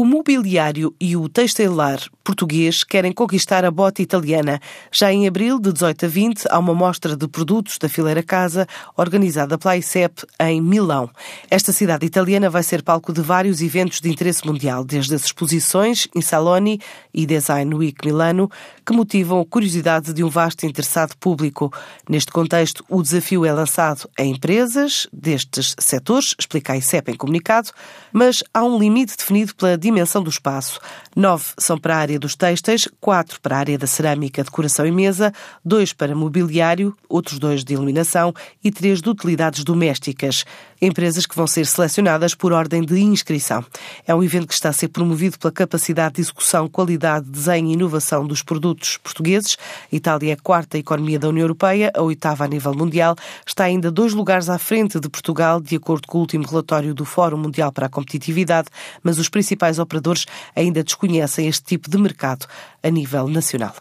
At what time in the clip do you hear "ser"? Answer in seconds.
12.62-12.82, 41.46-41.66, 44.72-44.88